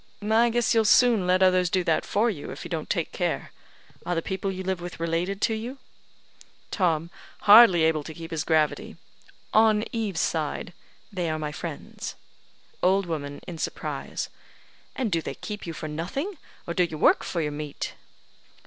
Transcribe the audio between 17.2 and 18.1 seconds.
for your meat?"